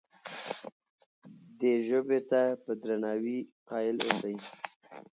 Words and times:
دې 1.59 1.73
ژبې 1.87 2.19
ته 2.29 2.41
په 2.63 2.71
درناوي 2.81 3.39
قایل 3.69 3.97
اوسئ. 4.05 4.35